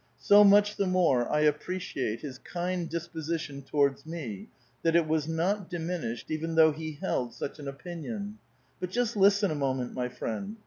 So 0.17 0.43
much 0.43 0.77
the 0.77 0.87
more 0.87 1.31
I 1.31 1.41
appreciate 1.41 2.21
his 2.21 2.39
kind 2.39 2.89
disposition 2.89 3.61
towards 3.61 4.03
me, 4.03 4.49
that 4.81 4.95
it 4.95 5.07
was 5.07 5.27
not 5.27 5.69
diminished 5.69 6.31
even 6.31 6.55
though 6.55 6.71
he 6.71 6.93
held 6.93 7.35
such 7.35 7.59
an 7.59 7.67
opinion. 7.67 8.39
But 8.79 8.89
just 8.89 9.15
listen 9.15 9.51
a 9.51 9.53
moment, 9.55 9.93
my 9.93 10.09
friend. 10.09 10.57